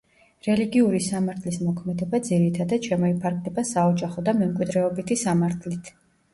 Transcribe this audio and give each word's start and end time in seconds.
რელიგიური 0.45 1.01
სამართლის 1.07 1.59
მოქმედება, 1.65 2.21
ძირითადად, 2.29 2.89
შემოიფარგლება 2.89 3.67
საოჯახო 3.75 4.27
და 4.31 4.37
მემკვიდრეობითი 4.43 5.23
სამართლით. 5.29 5.97